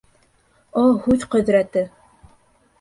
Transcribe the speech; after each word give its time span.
О, 0.85 0.87
һүҙ 1.05 1.27
ҡөҙрәте! 1.37 1.87